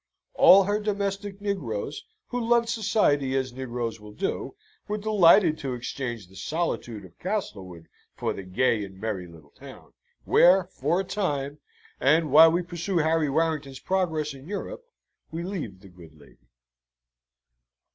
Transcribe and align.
All 0.33 0.63
her 0.63 0.79
domestic 0.79 1.39
negroes, 1.41 2.03
who 2.29 2.41
loved 2.43 2.69
society 2.69 3.37
as 3.37 3.53
negroes 3.53 3.99
will 3.99 4.13
do, 4.13 4.55
were 4.87 4.97
delighted 4.97 5.59
to 5.59 5.75
exchange 5.75 6.25
the 6.27 6.35
solitude 6.35 7.05
of 7.05 7.19
Castlewood 7.19 7.87
for 8.15 8.33
the 8.33 8.41
gay 8.41 8.83
and 8.83 8.99
merry 8.99 9.27
little 9.27 9.51
town; 9.51 9.93
where, 10.23 10.63
for 10.71 10.99
a 11.01 11.03
time, 11.03 11.59
and 11.99 12.31
while 12.31 12.51
we 12.51 12.63
pursue 12.63 12.97
Harry 12.97 13.29
Warrington's 13.29 13.77
progress 13.79 14.33
in 14.33 14.47
Europe, 14.47 14.83
we 15.29 15.43
leave 15.43 15.81
the 15.81 15.89
good 15.89 16.15
lady. 16.15 16.49